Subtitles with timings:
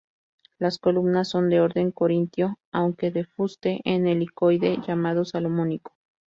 [0.57, 5.91] Las columnas son de orden corintio, aunque de fuste en helicoide, llamado salomónico.